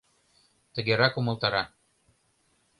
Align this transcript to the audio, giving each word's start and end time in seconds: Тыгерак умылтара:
Тыгерак 0.73 1.13
умылтара: 1.19 1.63